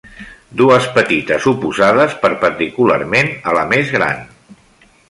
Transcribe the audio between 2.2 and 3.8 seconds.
perpendicularment a la